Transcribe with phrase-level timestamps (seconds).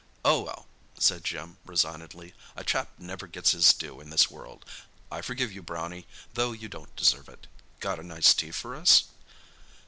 [0.25, 0.65] "Oh, well,"
[0.97, 4.65] said Jim resignedly, "a chap never gets his due in this world.
[5.11, 7.45] I forgive you, Brownie, though you don't deserve it.
[7.81, 9.03] Got a nice tea for us?"